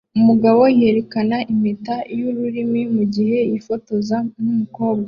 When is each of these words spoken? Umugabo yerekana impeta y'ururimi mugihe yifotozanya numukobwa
Umugabo 0.17 0.61
yerekana 0.79 1.35
impeta 1.51 1.95
y'ururimi 2.17 2.81
mugihe 2.95 3.37
yifotozanya 3.51 4.31
numukobwa 4.43 4.99